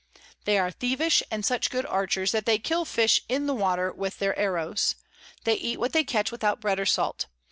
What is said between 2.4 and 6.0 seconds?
they kill Fish in the water with their Arrows. They eat what